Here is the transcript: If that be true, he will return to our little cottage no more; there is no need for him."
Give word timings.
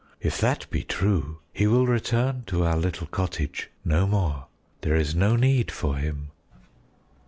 If 0.19 0.39
that 0.39 0.67
be 0.71 0.83
true, 0.83 1.41
he 1.53 1.67
will 1.67 1.85
return 1.85 2.41
to 2.47 2.63
our 2.65 2.75
little 2.75 3.05
cottage 3.05 3.69
no 3.85 4.07
more; 4.07 4.47
there 4.81 4.95
is 4.95 5.13
no 5.13 5.35
need 5.35 5.69
for 5.69 5.97
him." 5.97 6.31